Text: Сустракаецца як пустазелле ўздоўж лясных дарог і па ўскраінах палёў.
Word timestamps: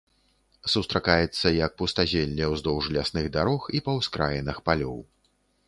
Сустракаецца 0.75 1.47
як 1.65 1.75
пустазелле 1.83 2.49
ўздоўж 2.53 2.85
лясных 2.97 3.25
дарог 3.39 3.61
і 3.81 3.85
па 3.89 3.99
ўскраінах 4.01 4.57
палёў. 4.71 4.97